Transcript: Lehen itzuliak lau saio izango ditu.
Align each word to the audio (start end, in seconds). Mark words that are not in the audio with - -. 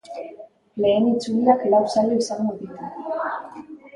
Lehen 0.85 1.09
itzuliak 1.09 1.61
lau 1.73 1.83
saio 1.97 2.17
izango 2.23 2.57
ditu. 2.61 3.73